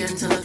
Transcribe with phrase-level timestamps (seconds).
[0.00, 0.39] begin to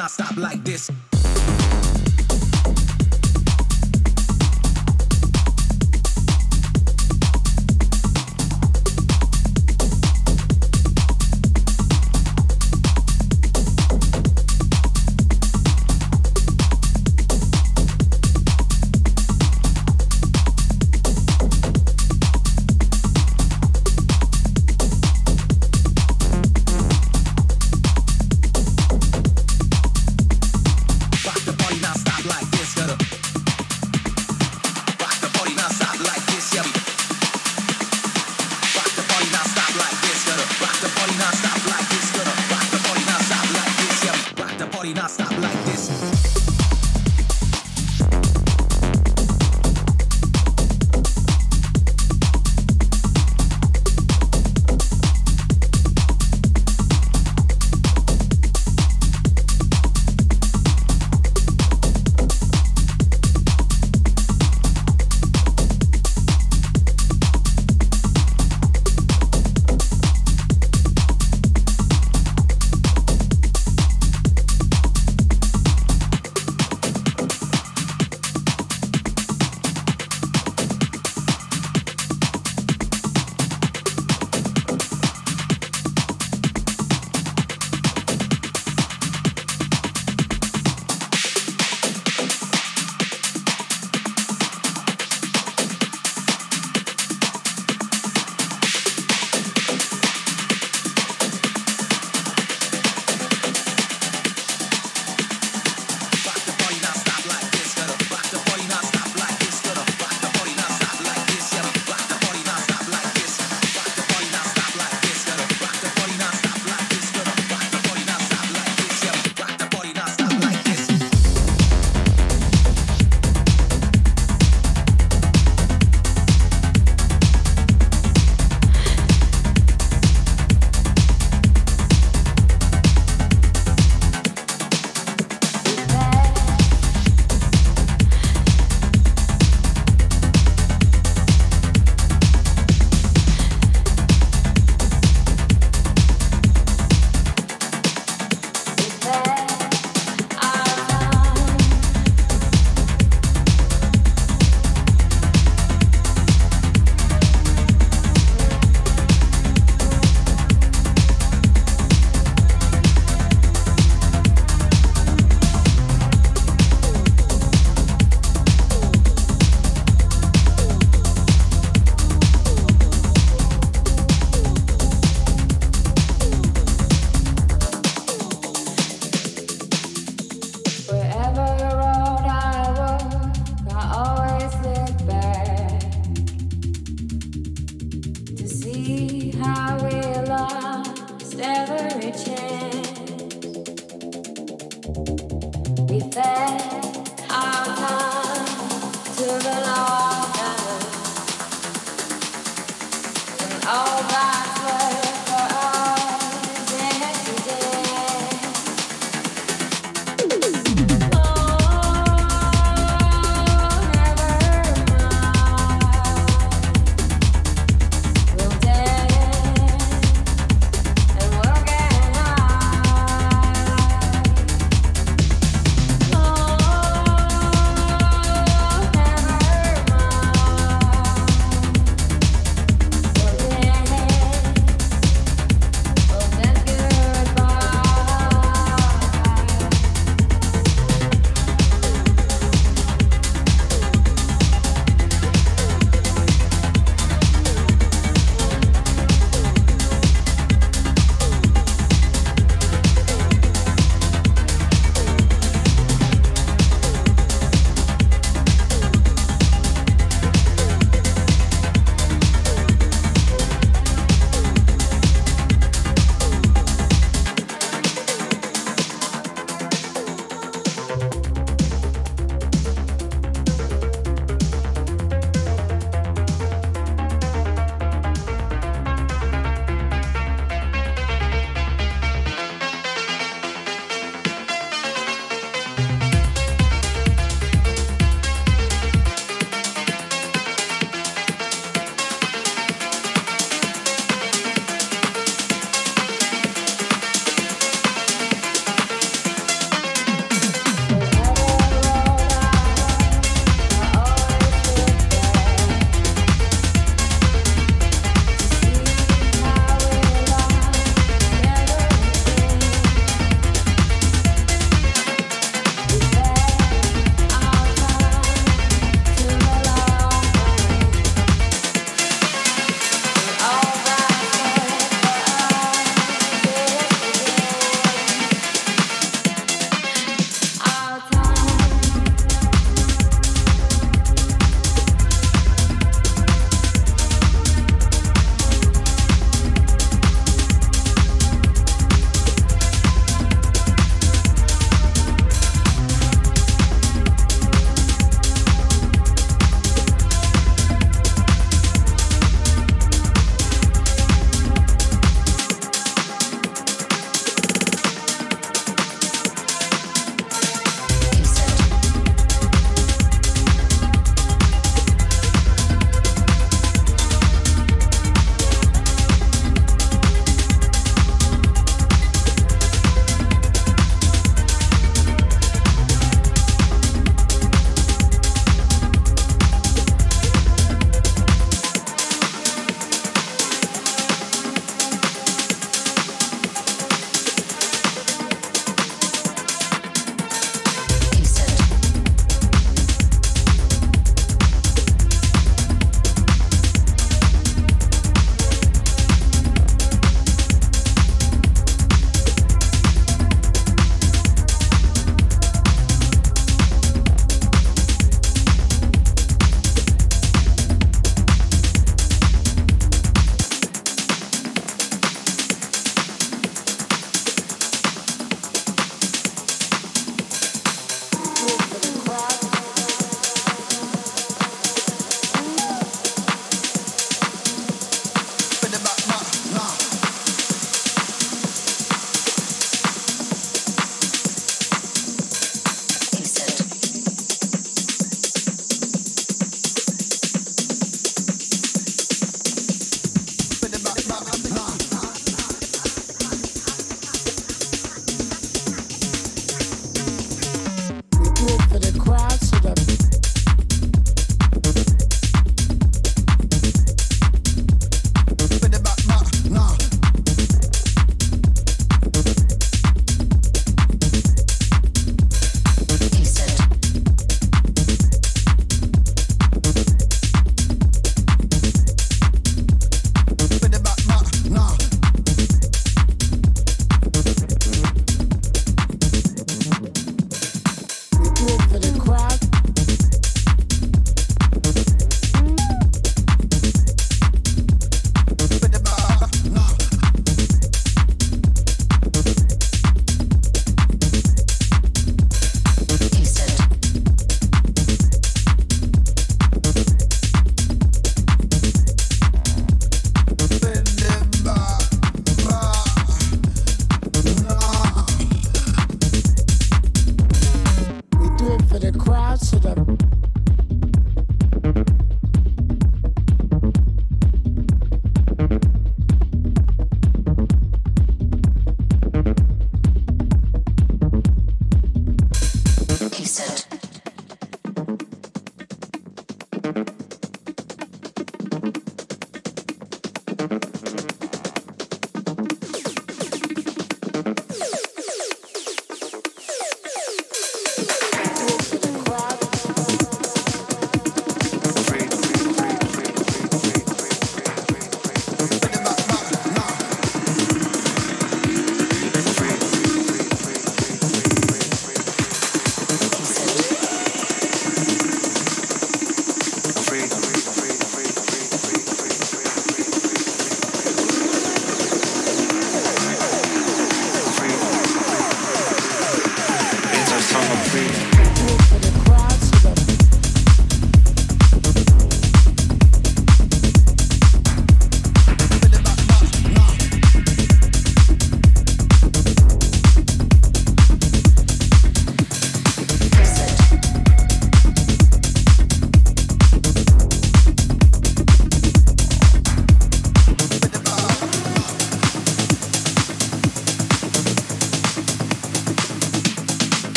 [0.00, 0.90] party non-stop like this.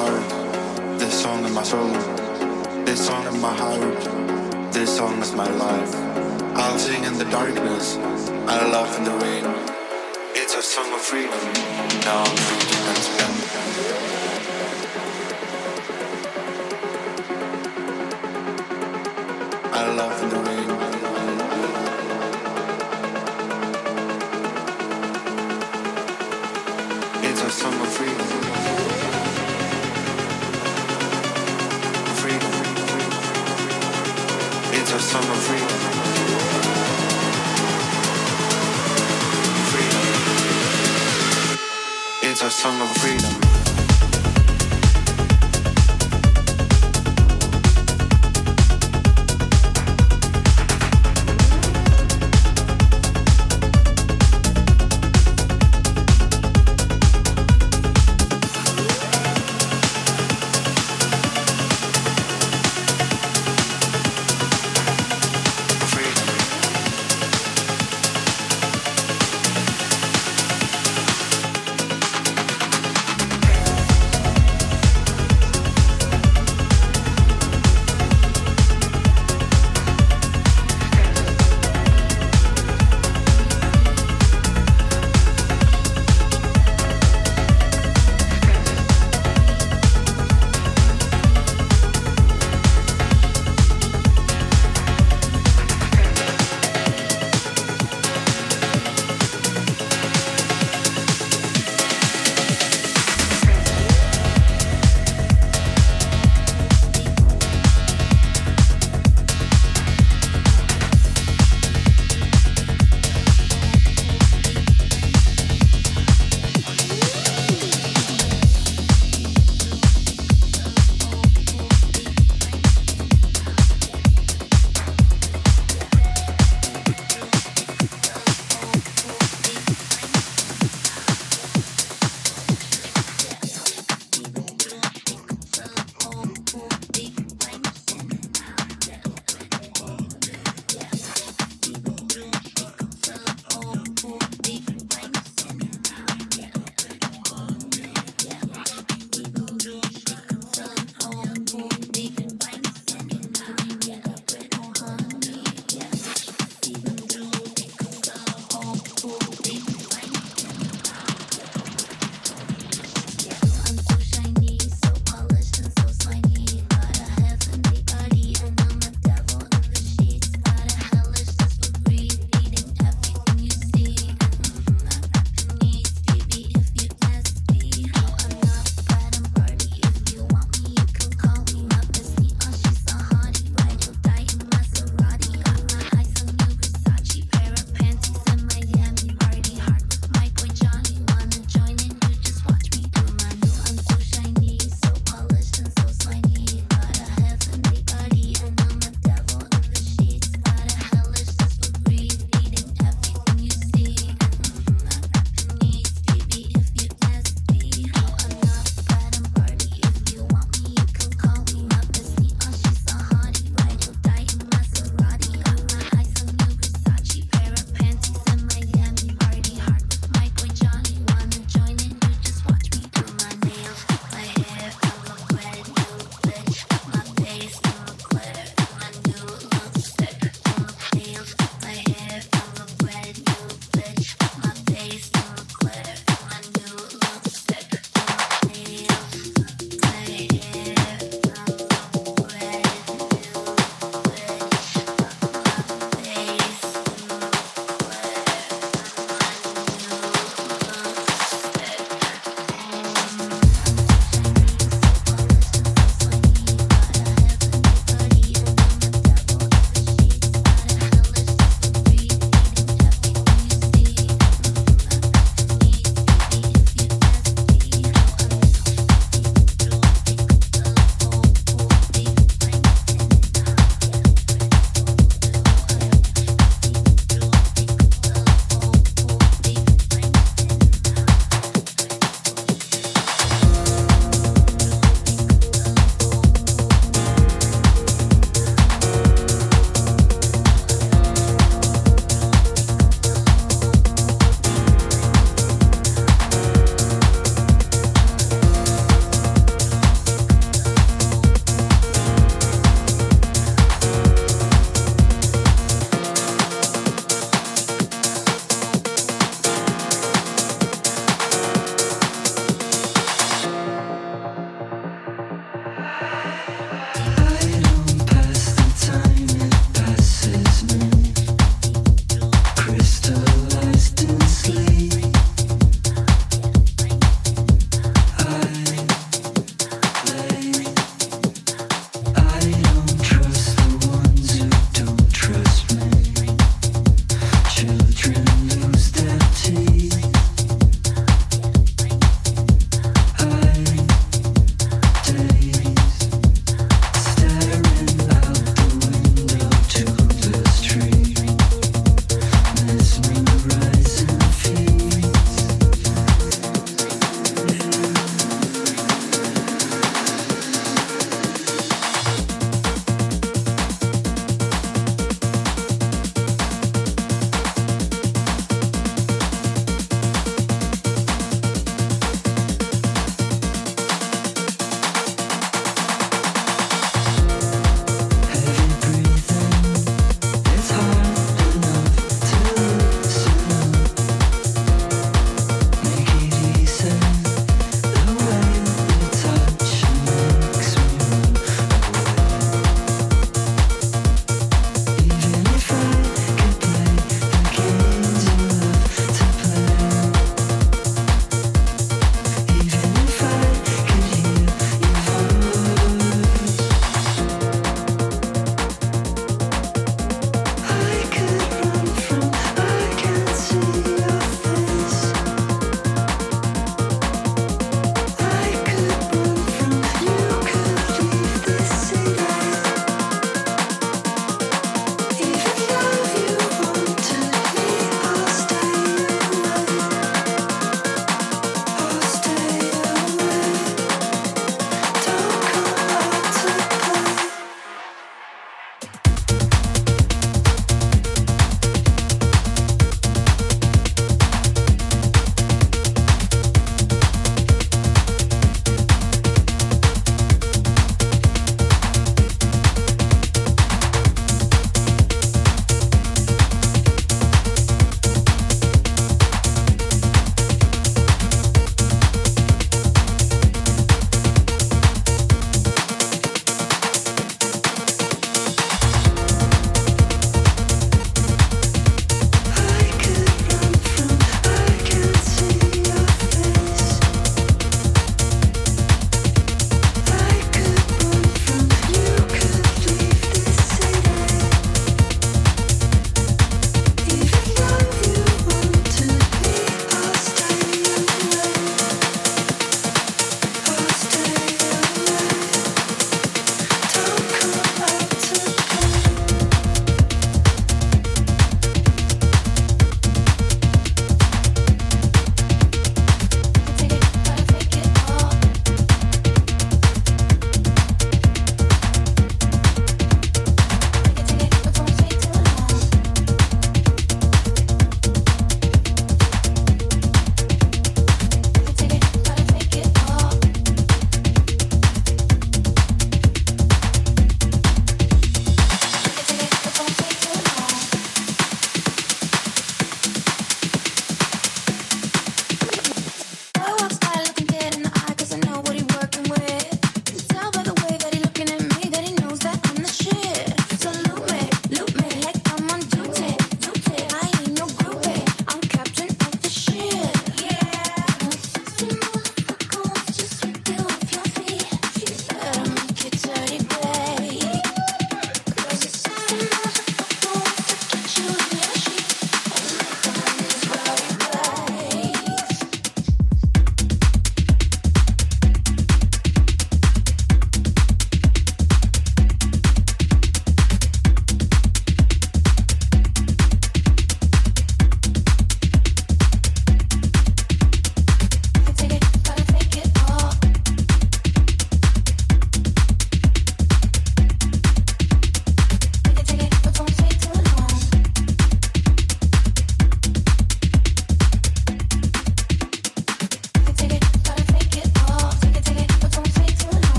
[0.00, 1.92] heart, this song in my soul,
[2.86, 4.00] this song in my heart,
[4.72, 5.94] this song is my life.
[6.56, 7.96] I'll sing in the darkness,
[8.52, 9.44] I'll laugh in the rain.
[10.40, 11.44] It's a song of freedom,
[12.06, 12.59] now I'm free.